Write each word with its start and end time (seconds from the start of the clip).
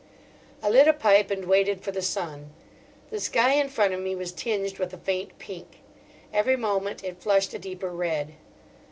I 0.63 0.69
lit 0.71 0.87
a 0.87 0.93
pipe 0.93 1.29
and 1.29 1.45
waited 1.45 1.83
for 1.83 1.91
the 1.91 2.01
sun. 2.01 2.53
The 3.11 3.19
sky 3.19 3.51
in 3.53 3.69
front 3.69 3.93
of 3.93 3.99
me 3.99 4.15
was 4.15 4.31
tinged 4.31 4.79
with 4.79 4.91
a 4.95 4.97
faint 4.97 5.37
pink. 5.37 5.77
Every 6.33 6.55
moment 6.57 7.03
it 7.03 7.21
flushed 7.21 7.53
a 7.53 7.59
deeper 7.59 7.91
red. 7.91 8.33